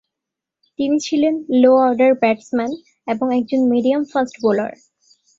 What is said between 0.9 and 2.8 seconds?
ছিলেন low order batsman